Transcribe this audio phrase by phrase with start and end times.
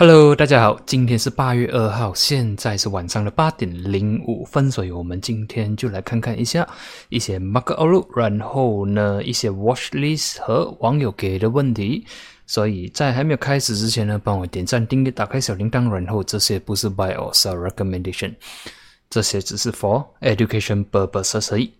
[0.00, 6.64] Hello，大家好，今天是八月二号，现在是晚上的八点零五分，所以我们今天就来看看一下
[7.08, 12.06] 一些 Mark Outlook，然后呢一些 watch list 和网友给的问题。
[12.46, 18.32] 所以在还没有开始之前呢，帮我点赞、订阅、打开小铃铛，然后这些不是 buy or sell recommendation，
[19.10, 21.72] 这些只是 for education purposes 而已。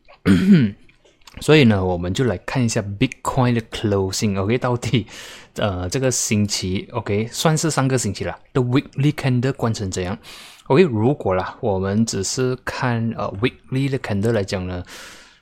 [1.41, 5.07] 所以呢，我们就来看一下 Bitcoin 的 closing，OK，到底
[5.55, 10.19] 呃这个星期 OK 算是上个星期了 The weekly candle 关成怎样
[10.67, 14.83] ？OK，如果啦，我们只是看呃 weekly 的 candle 来讲呢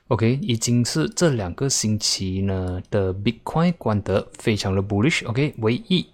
[0.07, 6.07] ，OK，已经是这两个星期呢的 Bitcoin 关得非常的 bullish，OK，唯一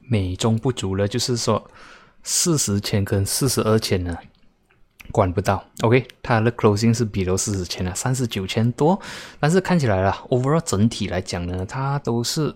[0.00, 1.70] 美中不足的，就是说
[2.22, 4.16] 四十千跟四十二千呢。
[5.12, 9.00] 管不到，OK，它的 closing 是比如四十千啊，三十九千多，
[9.38, 12.52] 但是看起来啦，overall 整体来讲呢，它都是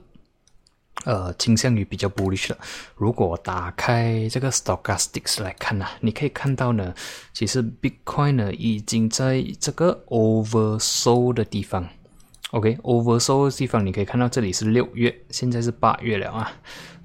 [1.04, 2.58] 呃倾向于比较 bullish 的。
[2.96, 6.92] 如果打开这个 stochastics 来看呢，你可以看到呢，
[7.32, 11.86] 其实 Bitcoin 呢已经在这个 oversold 的地方。
[12.52, 16.50] OK，oversold 的地方你可以看到，这里是六月，现在是八月了啊，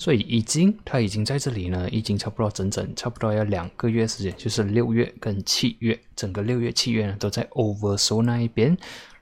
[0.01, 8.75] 所以已经它已经在这里呢，已经差不多整整差不多要两个月时间，就是六月跟七月，整个六月七月呢都在 oversold 那一边。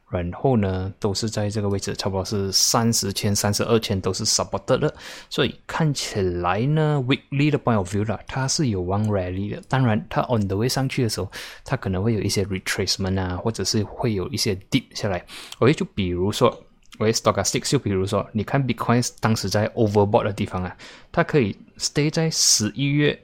[0.10, 4.96] 然后呢，都是在这个位置，差不多是三十千、三十二千都是 supported 的，
[5.30, 9.62] 所以看起来呢，weekly 的 point of view 啦，它是有 one rally 的。
[9.68, 11.30] 当然，它 on the way 上去的时候，
[11.64, 15.24] 它可能会有一些 retracement 啊，或者是会有一些 dip 下来。
[15.60, 16.60] OK，就比如说
[17.00, 20.78] ，OK stochastic，就比如说，你看 Bitcoin 当时在 overbought 的地方啊，
[21.12, 23.20] 它可以 stay 在十一月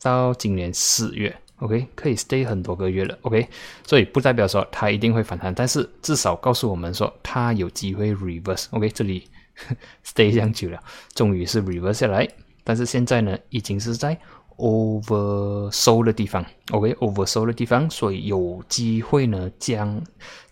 [0.00, 1.36] 到今年四月。
[1.58, 3.18] OK，可以 stay 很多个月了。
[3.22, 3.48] OK，
[3.86, 8.66] 所以不代表说它一定会反弹，但是至少告诉我们说它有机会 reverse。
[8.70, 9.28] OK，这里
[10.04, 10.80] stay 这样久了，
[11.14, 12.28] 终于是 reverse 下来，
[12.64, 14.18] 但是现在呢，已经是在。
[14.56, 20.02] Over sold 的地方，OK，over sold 的地方，所以有机会呢，将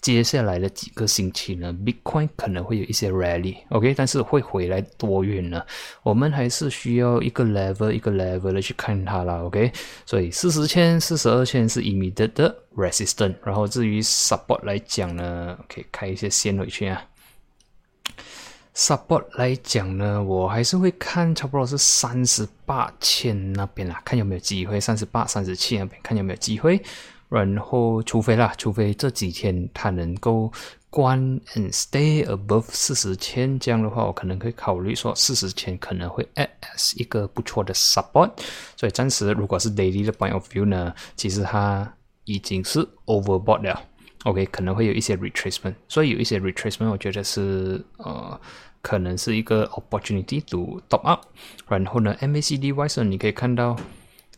[0.01, 5.65] 接下来的几个星期呢，Bitcoin 可能会有一些 rally，OK，但是会回来多远呢？
[6.03, 9.71] 我们还是需要一个 level 一个 level 的去看它啦，OK，
[10.05, 17.03] 所以四十千、四十二千是 immediate 的 resistance，然后至于 support 来讲呢，可以开一些线回去啊。
[18.75, 24.81] Support 来讲呢，我还是会看差不多是三十八千那边啦，看有没有机会。
[24.81, 26.83] 三十八、三十七那边看有没有机会。
[27.29, 30.51] 然后，除非啦，除非这几天它能够
[30.91, 31.19] 关
[31.55, 38.31] and stay above 四十千，这样的话，我可能可以考虑说四十千可能会 as 一个不错的 support。
[38.77, 41.91] 所以暂时如果是 daily 的 point of view 呢，其实它
[42.25, 43.83] 已经是 overbought 了。
[44.25, 48.41] OK，可能会有一些 retracement，所以有一些 retracement，我觉得是呃，
[48.81, 51.27] 可能是一个 opportunity to top up。
[51.69, 53.77] 然后呢，MACD wise 你可以看到。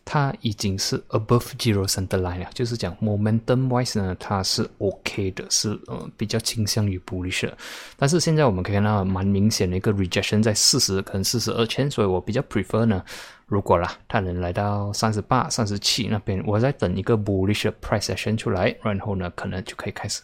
[0.04, 7.50] 它已经是 above zero center line 了，就是讲 momentum wise 呢，它是 OK 的，是呃比较倾向于 bullish。
[7.96, 13.02] 但是现在我们可以看到蛮明显的一个 rejection 在四十跟四十二千，所以我比较 prefer 呢，
[13.46, 20.22] 如果啦它能来到三十八、三十七那边，我在等一个 bullish price action 出来，然后呢可能就可以开始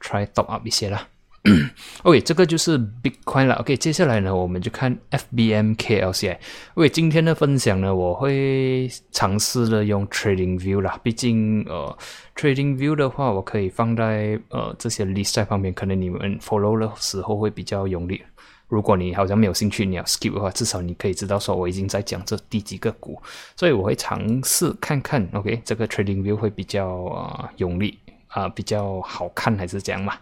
[0.00, 1.06] try top up 一些啦。
[2.04, 3.54] OK，这个就是 Bitcoin 了。
[3.54, 6.36] OK，接下来呢，我们就看 FBM KLCI。
[6.74, 11.00] OK，今天的分享呢，我会尝试的用 Trading View 啦。
[11.02, 11.96] 毕竟呃
[12.36, 18.22] ，Trading View 的话，我可以放在呃这些 list 在旁边，可能你们 follow 的时候会比较用力。
[18.68, 23.20] 如果你好像没有兴趣，你要 skip 的话，至少你可以知道说我已经在讲这第几个股，
[23.56, 25.26] 所以我会尝试看看。
[25.32, 27.98] OK，这个 Trading View 会比较啊用力。
[28.30, 30.14] 啊，比较好看还是这样嘛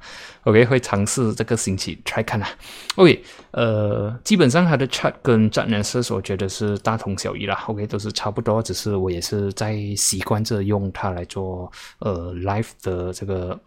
[0.45, 2.49] ？OK，会尝试这个星期 try 看啊。
[2.97, 7.63] OK，呃，基本上它的 chart 跟战略射手我觉得是大同小异啦。
[7.67, 13.61] OK，都是差不多，只是我也是在习惯着用它来做呃 live 的这个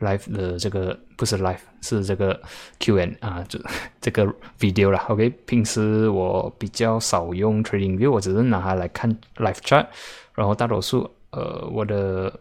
[0.00, 2.40] live 的这个不是 live 是这个
[2.80, 3.56] Q&A 啊，这
[4.00, 4.26] 这个
[4.58, 5.04] video 啦。
[5.08, 9.86] OK，平时我比较少用 trading view，我只是拿它来看 live chart，
[10.34, 12.40] 然后大多数呃我的。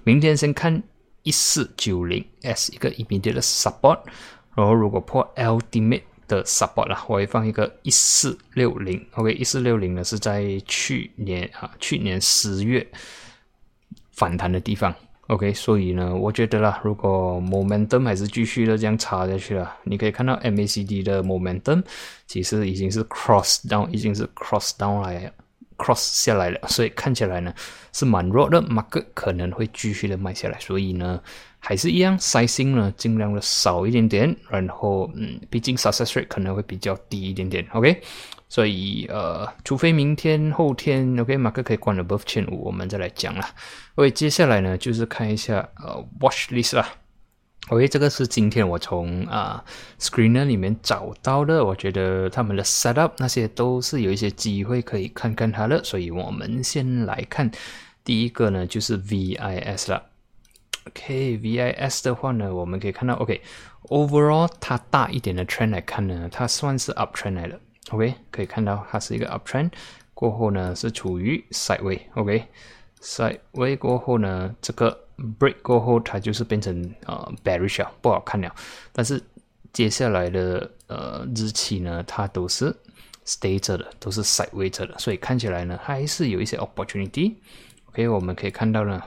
[0.04, 0.82] 明天先看
[1.24, 4.00] 一四九零 S 一个 immediate 的 support，
[4.56, 12.88] 然后如果破 ultimate 的 support 啦，我会放一个一四六零，OK，一四六零呢是在去年啊去年十月
[14.12, 14.94] 反弹的地方。
[15.31, 21.81] OK，所以呢，我觉得啦，如果 momentum 还是继续的这样插下去了，你可以看到 MACD 的 momentum
[22.28, 25.31] 其实已经是 cross down，已经是 cross down 来
[25.78, 27.54] cross 下来了，所以看起来呢
[27.94, 31.22] 是蛮弱的，market 可能会继续的卖下来，所以呢
[31.63, 38.02] 还是一样，sizing 呢尽量的少一点点，然后嗯，毕竟 success rate 可能会比较低一点点，OK。
[38.50, 43.50] 所以，呃，除非明天、后天，OK，马克可以关了 above 千五，我们再来讲啦。
[43.96, 46.86] OK，接下来呢，就是看一下呃 watch list 啦。
[47.69, 49.64] OK，这个是今天我从啊
[50.00, 55.81] screener 里面找到的，我觉得他们的 setup 那些都是有一些机会可以看看它的。
[55.86, 57.50] 所以我们先来看
[58.04, 60.11] 第一个呢，就是 VIS 了。
[60.88, 67.60] OK，VIS 的话呢，我们可以看到，OK，overall 它大一点的 trend 来看呢，它算是 up trend 来了。
[67.92, 69.69] OK，可以看到它是一个 uptrend，
[70.16, 75.00] 过后呢是处于 sideway，OK，sideway 过后呢这个
[75.39, 78.51] break 过后它就是变成呃 bearish 不好看了。
[78.92, 79.22] 但是
[79.72, 82.75] 接下来的呃日期呢，它都是
[83.25, 87.36] stay 着的，都是 sideway 着的，所以看起来呢还是有一些 opportunity。
[87.89, 89.00] OK，我们可以看到呢。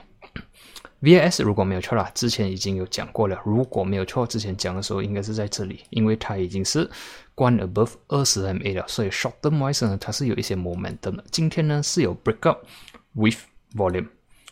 [1.01, 3.39] VIS 如果没有错啦，之前已经有讲过了。
[3.45, 6.89] 如果没有错，之前讲的时候应该是在这里，因为它已经是
[7.35, 11.23] 关 above 二十 MA 了，所以 short term wise 呢，它是有一些 momentum 的。
[11.29, 12.65] 今天呢是有 break up
[13.13, 13.37] with
[13.75, 14.07] volume，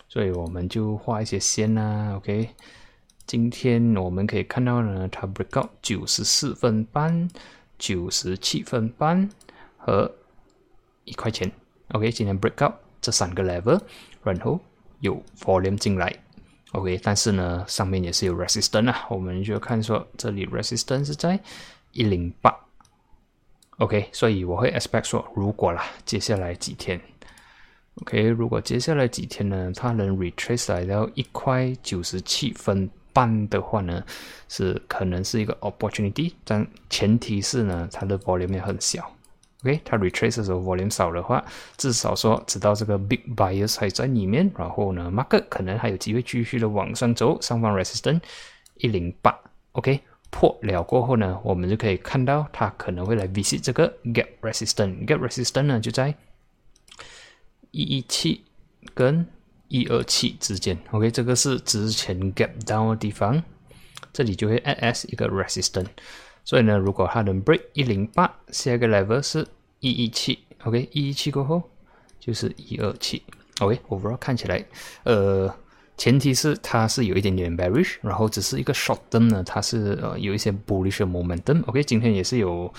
[0.09, 2.17] 所以我们就画一些线啊。
[2.17, 2.49] OK，
[3.25, 7.27] 今天我们可以看到呢，它 break up 九十四分半、
[7.79, 9.27] 九十七分半
[9.77, 10.13] 和
[11.05, 11.51] 一块钱。
[11.93, 13.79] OK，今天 break up 这三个 level，
[14.23, 14.59] 然后
[14.99, 16.13] 有 volume 进来。
[16.73, 21.39] OK，但是呢，上面也是有 resistance 啊，我们就看说这里 resistance 是在
[21.91, 22.51] 一零八
[23.77, 26.99] ，OK，所以我会 expect 说，如果啦，接下来几天
[28.01, 34.03] ，OK，如果接下来几天呢，它能 retrace 来到一块九十七分半的话呢，
[34.49, 39.15] 是可能是一个 opportunity，但前提是呢，它的 volume 很小。
[39.63, 41.43] OK，它 retrace 的时候 volume 少的话，
[41.77, 48.19] 至少说知道这个 big buyers 还在里面，然后呢，market 可能还有机会继续的往上走，上方 resistance
[48.75, 49.33] 一零八
[49.71, 56.13] ，OK 破了过后呢，我们就可以看到它可能会来 visit 这个 gap resistance，gap resistance 呢就在
[57.71, 58.43] 一一七
[58.93, 59.25] 跟
[59.69, 63.41] 一二七之间，OK 这个是之前 gap down 的地方，
[64.11, 65.87] 这里就会 add as 一个 resistance。
[66.45, 69.47] 所以呢，如果它能 break 一零八，下一个 level 是
[69.79, 71.63] 一一七，OK，一一七过后
[72.19, 73.21] 就是一二七
[73.59, 74.65] ，OK，overall 看起来，
[75.03, 75.53] 呃，
[75.97, 82.73] 前提是它是有一点点 bearish，然后只是一个 short 端呢，它是呃有一些 bullish momentum，OK，今天也是有，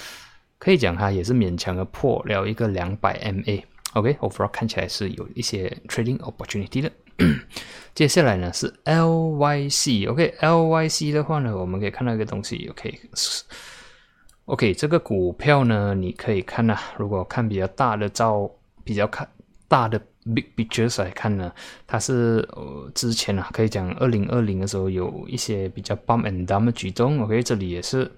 [0.59, 6.91] 可以讲它也是勉强的破了一个两百 MA，OK，overall 看起来是有一些 trading opportunity 的。
[7.95, 18.51] 接下来呢是 LYC，OK，LYC 的话呢，我们可以看到一个东西，OK，OK，这个股票呢，你可以看呐，如果看比较大的照，
[18.83, 19.29] 比较看
[19.69, 20.01] 大的
[20.35, 21.53] big pictures 来看呢，
[21.87, 28.11] 它是呃之前啊，可以讲二零二零的时候有一些比较 bump and down 的举动，OK，这里也是，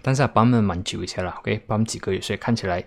[0.00, 2.82] 但是它 bump 蛮久一些了，OK，bump 几个月，所以看起来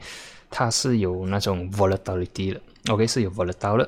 [0.49, 3.87] 它是有那种 volatility 的，OK，是有 volatility。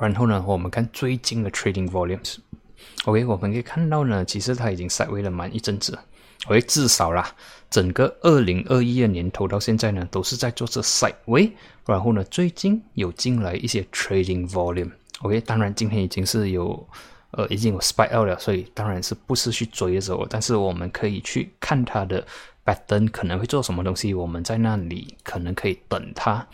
[0.00, 5.98] 然后呢，我们看最近的 trading volumes，OK，我们可以看到呢，其实它已经 sideway 了蛮一阵子
[6.46, 7.30] ，OK，至少啦，
[7.68, 11.52] 整个二零二一的年头到现在呢，都是在做这 sideway，
[11.84, 16.88] 然后呢，最近有进来一些 trading volume，OK，当然今天已经是有，
[17.32, 22.26] 呃，已经有 spike out 了，所以当然是不是去追的时候，但是我们可以去看它的
[22.64, 26.46] pattern 可能会做什么东西，我们在那里可能可以等它。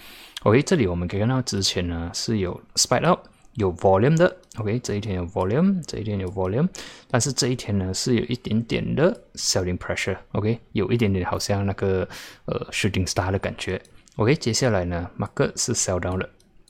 [0.43, 3.21] OK，这里我们可以看到之前呢是有 spike up
[3.57, 6.69] 有 volume 的，OK，这一天有 volume，这一天有 volume，
[7.11, 12.09] 但是这一天呢是有一点点的 selling pressure，OK，有一点点好像那个
[12.45, 13.81] 呃 shooting star 的感觉
[14.17, 16.29] ，OK，接下来呢，market 是 sell down 的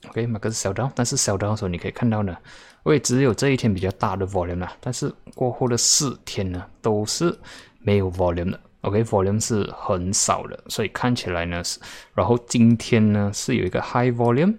[0.09, 2.37] ，OK，market 是 sell down，但是 sell down 的时候你可以看到呢，
[2.85, 7.37] 喂，只有这一天比较大的 volume 啦，但是过后的四天呢都是
[7.81, 8.61] 没有 volume 的。
[8.83, 11.81] OK，volume 是很少的，所以看起来呢是，
[12.15, 14.55] 然后今天呢是有一个 high volume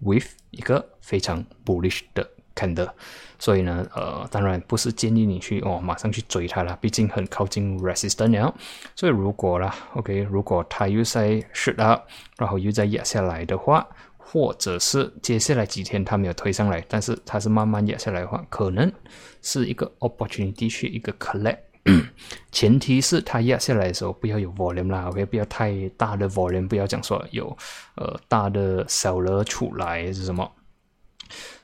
[0.00, 2.90] with 一个非常 bullish 的 candle，
[3.38, 8.54] 所以呢，呃，当然不是建议你去哦马上去追它了，毕竟很靠近 resistance 了。
[8.94, 12.02] 所以如果啦，OK，如果它又在 shoot up，
[12.36, 13.88] 然后又在压下来的话，
[14.18, 18.92] 或者是接下来几天它没有推上来，但是它是慢慢压下来的话，可能
[19.40, 21.60] 是一个 opportunity 去一个 collect。
[22.52, 27.56] 前提是它压下来的时候不要有 volume 啦，OK，不要太大的 volume，不要讲说有
[27.94, 30.52] 呃大的 seller 出来是什么。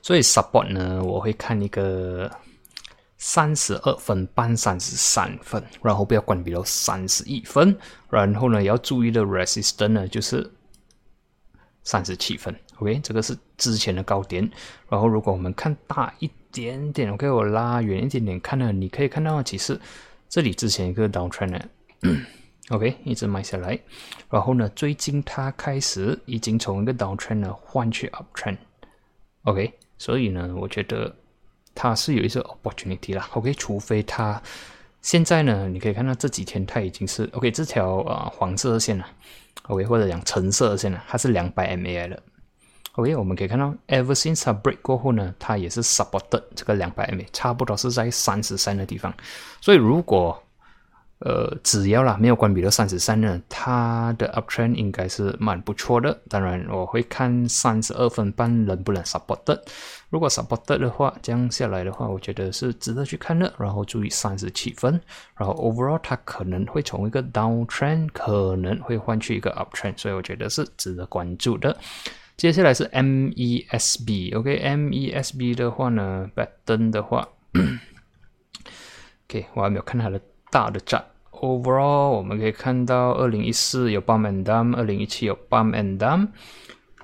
[0.01, 2.31] 所以 support 呢，我会看一个
[3.17, 7.77] 三十二分半、三十三分，然后不要关闭到三十一分，
[8.09, 10.49] 然后呢要注意的 resistance 呢就是
[11.83, 14.49] 三十七分，OK，这个是之前的高点。
[14.89, 19.79] 然后如果我们看大一点点，OK，我拉远一点点看呢，你可以看到其实。
[20.27, 21.61] 这里之前一个 downtrend
[22.69, 23.79] OK，一直买下来，
[24.29, 28.07] 然后呢，最近它开始已经从一个 downtrend 呢换去
[29.45, 31.15] O.K.，所以呢，我觉得
[31.73, 34.41] 它是有一些 opportunity 啦，OK，除非它
[35.01, 39.07] 现在呢，你可以看到这几天它已经是 OK，这条啊黄色线了
[39.67, 42.21] ，OK，或者讲橙色线了，它是两百 MA 的。
[42.93, 49.13] OK，我们可以看到，ever since 它 break 过后呢，它也是 supported 这个两百 MA，差不多是在三十三的地方。
[49.59, 50.41] 所以如果
[51.19, 56.21] 呃只要啦没有关闭到三十三呢，它的 uptrend 应该是蛮不错的。
[56.29, 59.61] 当然我会看三十二分半能不能 supported。
[60.09, 63.51] 如果 support 的话，这样下来的话，我觉得是值得去看的。
[63.57, 64.99] 然后注意三十七分，
[65.37, 71.75] 然后 overall 它可能会从一个 downtrend 可能会换去一个 uptrend，所以我觉得是值得关注的。
[72.37, 77.25] 接下来是 MESB，OK，MESB 的话呢，pattern 的话，
[79.29, 80.19] OK，我还没有看它的
[80.55, 81.03] 大的站。
[81.31, 86.29] Overall，我们可以看到，二零一四有 Bum and dump，二零一七有 Bum and dump，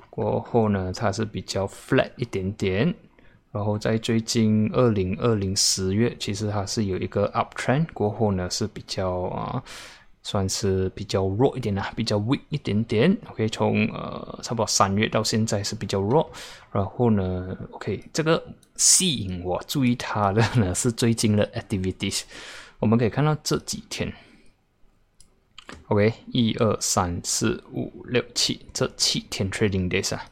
[0.09, 2.95] 过后呢，它是比较 flat 一点点。
[3.51, 9.61] 然后在最近二零二零十月，其实它是有一个 uptrend，过后呢是比较啊。
[10.23, 13.17] 算是比较弱一点啦，比较 weak 一点点。
[13.31, 16.29] OK，从呃差不多三月到现在是比较弱。
[16.71, 18.41] 然后呢，OK，这个
[18.75, 22.21] 吸引我注意它的呢是最近的 activities。
[22.81, 24.11] 我们可以看到这几天
[25.87, 30.25] ，OK，一二三四五六七，这七天 trading days 啊。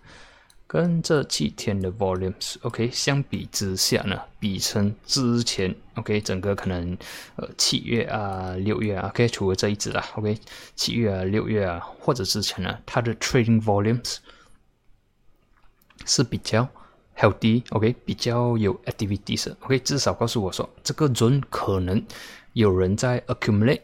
[0.65, 6.95] 跟这七天的 volumes，OK，相比之下呢，比成之前，OK，整个可能
[7.37, 10.37] 呃七月啊、六月啊，OK，除了这一支啊，OK，
[10.75, 14.17] 七月啊、六月啊，或者之前呢，它的 trading volumes
[16.05, 16.69] 是比较
[17.17, 22.05] healthy，OK，比较有 activities，OK，至少告诉我说这个人可能
[22.53, 23.81] 有人在 accumulate。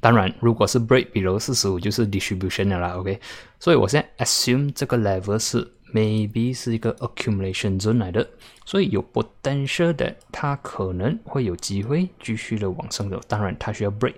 [0.00, 3.18] 当然，如果是 break below 四十五，就是 distribution 的啦，OK，
[3.58, 5.72] 所以我现在 assume 这个 level 是。
[5.94, 8.28] maybe 是一个 accumulation zone 来的，
[8.66, 13.18] 所以有 potential 的，它可能会有机会继续的往上走。
[13.26, 14.12] 当然，它需要 break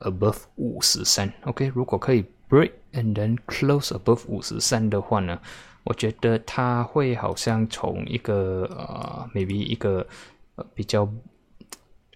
[0.00, 1.32] above 五十三。
[1.44, 5.38] OK，如果可以 break and then close above 五十三的话呢，
[5.84, 10.04] 我觉得它会好像从一个呃 maybe 一个
[10.56, 11.08] 呃比较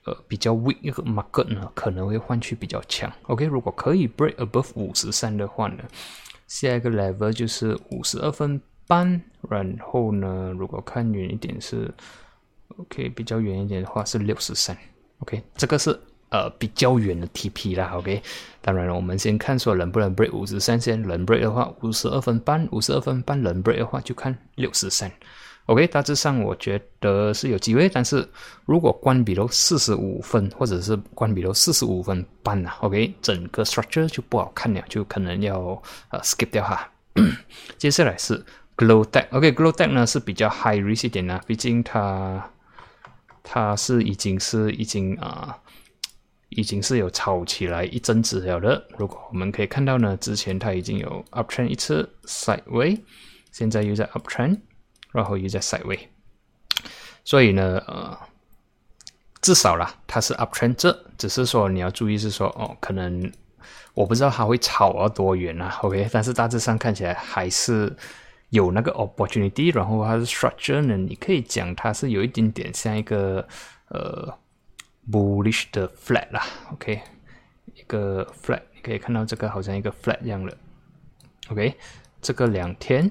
[0.04, 3.12] 呃比较 weak 一个 market 呢，可能会换去比较强。
[3.22, 5.84] OK，如果可以 break above 五十三的话呢，
[6.46, 8.60] 下一个 level 就是五十二分。
[8.86, 11.94] 半，然后呢，如果看远一点是
[12.76, 14.76] ，OK，比较远一点的话是六十三
[15.20, 15.96] ，OK，这个是
[16.30, 18.20] 呃比较远的 TP 啦，OK，
[18.60, 25.08] 当然了，我们先看说能不能 break 五十三线，能 break 的话五十二分半，五十二分半能 break 的话就看六十三
[25.66, 28.28] ，OK，大致上我觉得是有机会，但是
[28.64, 35.58] 如果关闭了四十五分，或者是关闭了四十五分半呐，OK，整个 structure 就不好看了，就可能要
[36.10, 36.90] 呃 skip 掉哈，
[37.78, 38.44] 接下来是。
[38.76, 42.50] Glow Tech，OK，Glow Tech 呢是比较 high risk 一点呢，毕竟它
[43.42, 45.54] 它是已经是已经啊，
[46.48, 48.82] 已经是有炒起来一阵子了的。
[48.96, 52.98] 如果我们可以看到呢，之前它已经有 uptrend 一次 sideway，
[53.52, 54.60] 现在又在 uptrend，
[55.12, 56.08] 然后又在塞位
[57.24, 58.18] 所以呢，呃，
[59.42, 63.30] 至少啦，它是 uptrend，这只是说你要注意是说哦，可能
[63.94, 67.94] 我不知道它会炒到多远啊，OK， 但是大致上看起来还是
[68.48, 73.46] 有那个 opportunity，然后它是 structure 呢，你可以讲它是有一点点像一个
[73.88, 74.32] 呃
[75.10, 77.00] bullish 的 flat 啦，OK，
[77.74, 80.56] 一个 flat，你可以看到这个好像一个 flat 一样的
[81.50, 81.74] ，OK，
[82.22, 83.10] 这个两天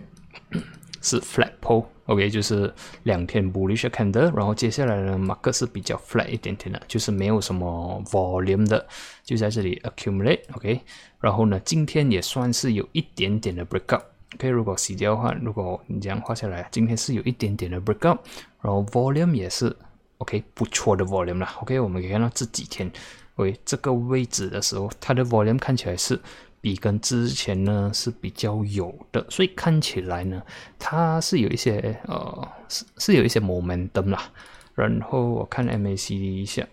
[1.02, 1.86] 是 flat pole。
[2.06, 8.84] OK，就是两天 bullish candle，然后接下来呢，马克是比较 flat 一点点的，就是没有什么 volume 的，
[9.24, 10.40] 就在这里 accumulate。
[10.56, 10.82] OK，
[11.20, 14.02] 然后呢，今天也算是有一点点的 breakout。
[14.36, 18.18] OK，如果洗掉的话，如果你这样画下来，今天是有一点点的 breakout，
[18.62, 19.76] 然后 volume 也是
[20.18, 21.56] OK 不错的 volume 啦。
[21.62, 22.92] OK，我们可以看到这几天
[23.36, 26.20] 为这个位置的时候，它的 volume 看起来是。
[26.62, 30.42] 比跟之前呢是比较有的，所以看起来呢，
[30.78, 34.32] 它是有一些呃是是有一些 momentum 啦。
[34.76, 36.66] 然后我看 MACD 一下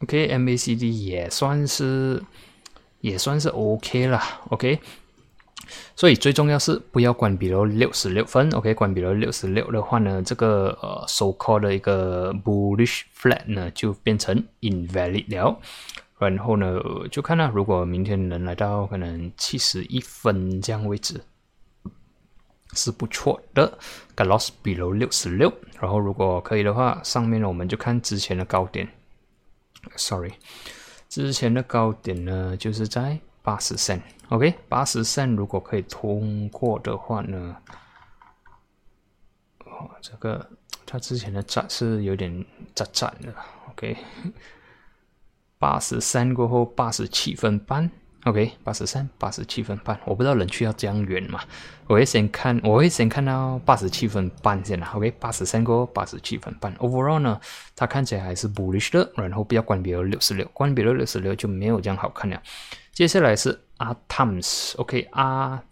[0.00, 2.22] ，OK，MACD 也算是
[3.00, 4.80] 也算是 OK 啦，OK。
[5.96, 15.58] 所以最重要是不要关闭了六十六分，OK，关闭了六十六的话呢，这个呃 so call 的一个 bullish flat 呢就变成 invalid 了。
[16.18, 16.80] 然后呢，
[17.10, 21.20] 就看到如果明天能来到可能七十一分这样位置，
[22.72, 23.78] 是不错的。
[24.16, 28.88] Got loss below 六十六，然后如果可以的话，上面呢我们就看之前的高点。
[29.96, 30.34] Sorry，
[31.08, 37.56] 之前的高点呢就是在八十三，OK，八十三如果可以通过的话呢，
[39.66, 40.48] 哦，这个
[40.86, 42.44] 它之前的站是有点
[42.74, 43.34] 窄窄的
[43.70, 43.96] ，OK。
[45.58, 47.90] 八十三过后，八十七分半
[48.24, 51.40] ，OK，八十三，八十七分半，我不知道人去要这样远嘛，
[51.86, 57.40] 我会先看，我会先看到八十七分半先啦，OK，八十三过后，八十七分半，Overall 呢，
[57.74, 62.42] 它看起来还是 bullish 的，然后不要关闭了六十六，关闭了六十六就没有这样好看了。
[62.92, 65.62] 接下来是 atoms ok 啊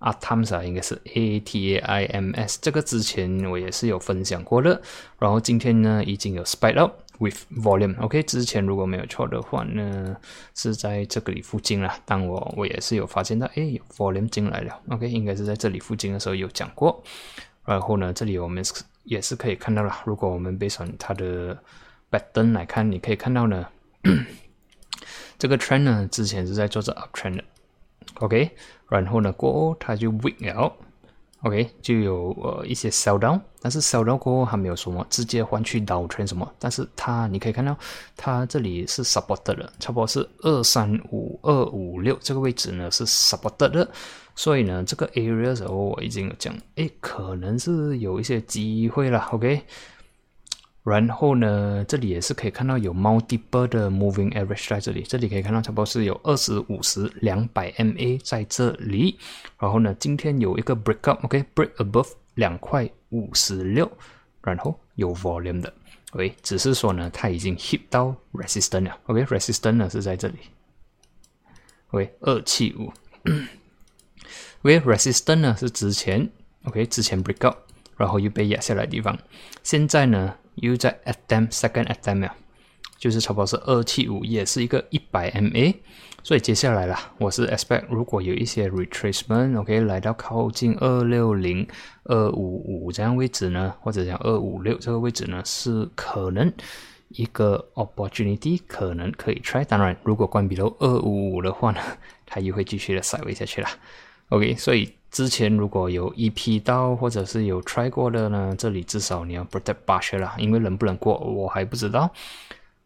[0.00, 4.80] Atoms 啊，应该是 A T A I M S，这个之前我也是有分享过的，
[5.18, 7.02] 然后今天呢已经有 spike up。
[7.20, 10.16] With volume，OK，之前如果没有错的话呢，
[10.54, 11.94] 是在这个里附近了。
[12.04, 17.02] 当我我也是有发现到，哎，有 volume 进来了，OK，应该是在这里附近的时候有讲过。
[17.64, 18.64] 然后呢，这里我们
[19.04, 19.94] 也是可以看到了。
[20.04, 21.56] 如果我们背上它的
[22.10, 23.66] button 来看，你可以看到呢，
[25.38, 27.44] 这个 trend 呢之前是在做着 uptrend 的
[28.14, 28.50] ，OK，
[28.88, 30.74] 然后呢过后它就 weak 了。
[31.42, 37.74] OK，就有呃一些 sell down，但是 sell down 过后还没有什么直接换去 down trend 什么，但是它你可以看到
[38.14, 43.88] 它这里是 supported 的，差不多是二三五二五六这个位置呢是 supported 的，
[44.34, 49.62] 所以呢这个 area 时候我已经有讲，诶，可能是有一些机会了，OK。
[50.82, 59.18] 然后呢，这里也是可以看到有 multiple 的 moving average 在这里，这里可以看到差不多是有二十五十两百 MA 在这里。
[59.58, 63.90] 然后呢，今天有一个 break up，OK，break above 两块五十六，
[64.42, 65.70] 然后有 volume 的
[66.12, 70.38] ，OK，只是说呢，它已经 hit 到 resistance 了，OK，resistance 呢是在这里
[71.90, 72.90] ，OK，二七五
[74.62, 76.26] ，OK，resistance 呢是之前
[76.64, 77.58] ，OK，之前 break up，
[77.98, 79.18] 然后又被压下来的地方，
[79.62, 80.34] 现在呢。
[80.60, 82.34] 又在 at them second attempt 了，
[82.98, 85.74] 就是差不多是二七五，也是一个一百 MA，
[86.22, 91.66] 所以接下来啦，我是 expect 如果有一些 retracement，OK，来到靠近二六零
[92.04, 96.52] 二五五这样位置呢，或者讲二五六这个位置呢，是可能
[97.08, 99.64] 一个 opportunity，可能可以 try。
[99.64, 101.80] 当然，如果关闭了二五五的话呢，
[102.26, 103.68] 它又会继续的 side 下去了。
[104.28, 104.99] OK，所以。
[105.10, 112.08] 之前如果有 EP 到或者是有 try 过的呢，这里至少你要 protect 八血啦，因为能不能过我还不知道。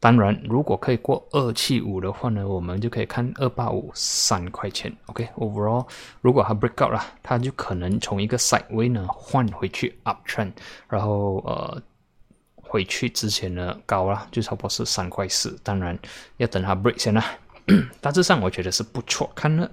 [0.00, 4.94] 当然，如果可以过二七五的话呢，我们就可以看二八五三块钱。
[5.06, 5.86] OK，overall，
[6.20, 10.52] 如果它 break out 了，它就可能从一个 side way 呢换回去 up trend，
[10.88, 11.82] 然后呃
[12.56, 15.58] 回去之前的高了，就差不多是三块四。
[15.62, 15.98] 当然
[16.36, 17.24] 要等它 break 先啦。
[18.02, 19.70] 大致上我觉得是不错看了。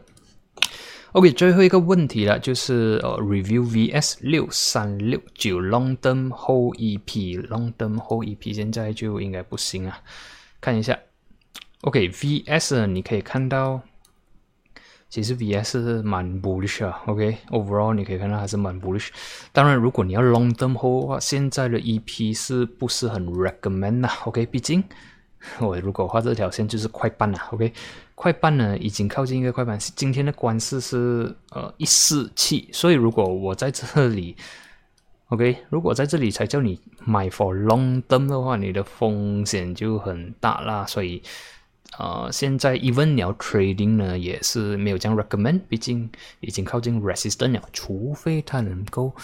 [1.13, 9.99] OK，最后一个问题了，就是呃，Review VS 六三六九 Long Term Hold EP，Long Term Hold EP 现在就应该不行啊。
[10.61, 10.97] 看一下
[11.81, 13.81] ，OK，VS 你可以看到，
[15.09, 17.01] 其实 VS 蛮 bullish 啊。
[17.07, 19.09] OK，Overall 你可以看到还是蛮 bullish。
[19.51, 24.81] 当然，如果你要 Long Term Hold 的话，现在的 EP 是不是很 recommend 啊？OK，毕竟
[25.59, 27.37] 我如果画这条线就是快半了。
[27.51, 27.73] OK。
[28.21, 29.79] 快半呢，已经靠近一个快半。
[29.79, 34.35] 今天的关市是呃一四七，所以如果我在这里
[35.29, 40.85] ，OK，如果在这里才叫你买 for long term 的话，你的风险就很大啦。
[40.85, 41.23] 所以
[41.97, 46.07] 呃，现在 even 你要 trading 呢，也是没有这样 recommend，毕竟
[46.41, 49.15] 已经靠近 resistance 了，除非它能够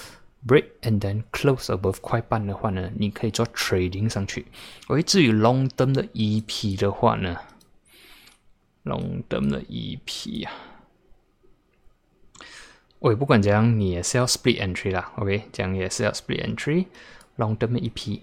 [0.48, 4.48] break and then close above 快半的话呢，你可以做 trading 上去。
[4.88, 7.38] 而至于 long term 的 EP 的话呢
[8.88, 10.52] ，long term 的 EP 啊，
[13.00, 18.21] 我也不管怎样，你也是要 split entry 啦，OK，这样也是要 split entry，long term 的 EP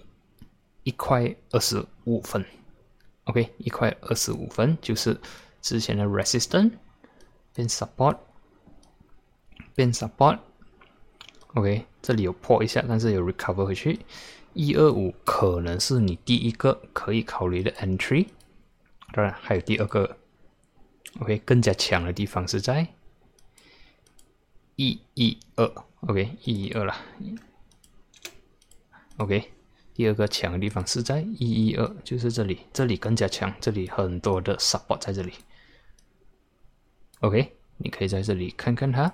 [0.83, 2.45] 一块二十五分。
[3.25, 5.19] OK，一块二十五分就是
[5.61, 6.73] 之前的 resistance
[7.55, 8.17] 变 support
[9.73, 13.99] 变 support，OK，这里有破一下，但是有 recover 回去。
[14.53, 18.27] 一二五可能是你第一个可以考虑的 entry，
[19.11, 20.17] 当然还有第二个
[21.19, 22.87] ，OK，更加强的地方是在
[24.75, 25.65] 一一二
[26.01, 26.95] ，OK，一一二了
[29.17, 29.51] ，OK。
[29.93, 35.31] 第二个强的地方是在一一二，就是这里，这里更加强，这里很多的 support 在这里。
[37.21, 39.09] OK，你可以在这里看看它。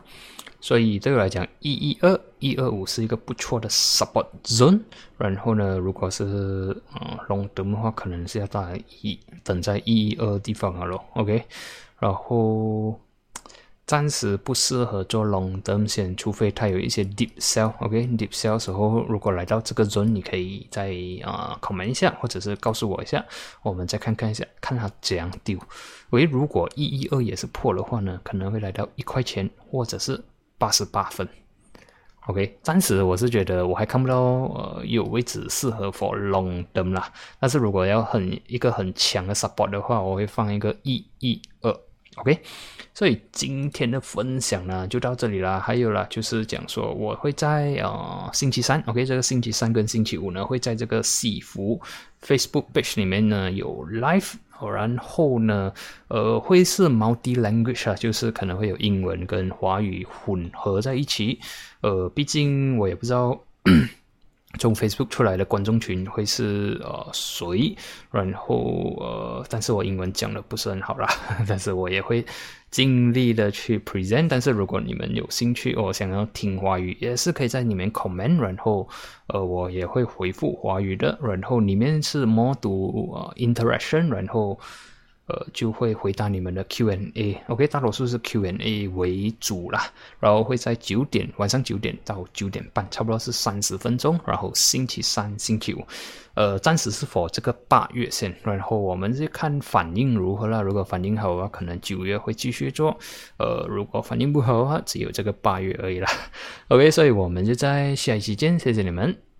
[0.59, 4.81] 所以对我来讲，一一二、一二五是一个不错的 support zone。
[5.19, 10.95] 然后呢，如果是嗯龙德的话，可能是要在一等在一一二地方了。
[11.13, 11.45] OK，
[12.01, 12.99] 然后。
[13.87, 17.73] 暂时不适合做 long term 线，除非它有一些 deep sell。
[17.81, 23.25] OK，deep sell 时候，如果来到这个 zone，你可以再啊 comment 一下，或者是告诉我一下，
[23.63, 25.59] 我们再看看一下，看它怎样丢。
[26.11, 30.23] 喂，如果一一二也是破的话呢，可能会来到一块钱，或者是
[30.57, 31.27] 八十八分。
[32.27, 37.11] OK，暂时我是觉得我还看不到呃有位置适合 for long 剪啦。
[37.41, 41.77] 但是如果要很一个很强的 support 的话，我会放一个一一二。
[42.17, 42.38] OK，
[42.93, 45.60] 所以今天的分享呢就到这里啦。
[45.60, 51.80] 还有啦，就是讲说我会在呃星期三，OK，这个星期三跟星期五呢会在这个喜福
[52.21, 54.34] Facebook page 里面呢有 live，
[54.74, 55.71] 然后呢
[56.10, 61.39] 呃会是 multi language 啊，就是可能会有英文跟华语混合在一起。
[61.80, 63.41] 呃，毕竟我也不知道。
[64.59, 67.75] 从 Facebook 出来的观众群会是呃谁？
[68.11, 71.07] 然后呃，但是我英文讲的不是很好啦，
[71.47, 72.25] 但是我也会
[72.69, 74.27] 尽力的去 present。
[74.27, 78.87] 但是如果你们有兴趣，我想要听华语，也是可以在里面 comment，然后
[79.27, 81.17] 呃，我也会回复华语的。
[81.21, 84.59] 然后里面是 more 读呃 interaction，然后。
[85.32, 89.89] 呃，就会回答你们的 Q&A，OK，大多数是 Q&A 为主啦，
[90.20, 95.86] 然后会在九点晚上九点到九点半，差不多是三十分钟，然后星期三、星期五，
[96.34, 100.62] 呃，暂时是否这个八月线，然后我们就看反应如何了。
[100.62, 102.98] 如果反应好的话，可能九月会继续做，
[103.38, 106.10] 呃，如果反应不好的话，只有这个八月而已啦。
[106.67, 109.31] OK，所以我们就在下一期见，谢谢你们。